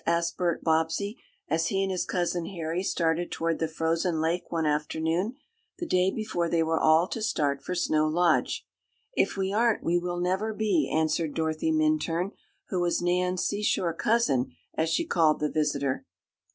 asked 0.07 0.35
Bert 0.35 0.63
Bobbsey, 0.63 1.21
as 1.47 1.67
he 1.67 1.83
and 1.83 1.91
his 1.91 2.05
cousin 2.07 2.47
Harry 2.47 2.81
started 2.81 3.31
toward 3.31 3.59
the 3.59 3.67
frozen 3.67 4.19
lake 4.19 4.51
one 4.51 4.65
afternoon, 4.65 5.35
the 5.77 5.85
day 5.85 6.09
before 6.09 6.49
they 6.49 6.63
were 6.63 6.79
all 6.79 7.07
to 7.07 7.21
start 7.21 7.61
for 7.63 7.75
Snow 7.75 8.07
Lodge. 8.07 8.65
"If 9.13 9.37
we 9.37 9.53
aren't 9.53 9.83
we 9.83 9.99
will 9.99 10.19
never 10.19 10.55
be," 10.55 10.89
answered 10.91 11.35
Dorothy 11.35 11.71
Minturn, 11.71 12.31
who 12.69 12.79
was 12.79 12.99
Nan's 12.99 13.45
"seashore 13.45 13.93
cousin" 13.93 14.53
as 14.73 14.89
she 14.89 15.05
called 15.05 15.39
the 15.39 15.51
visitor. 15.51 16.07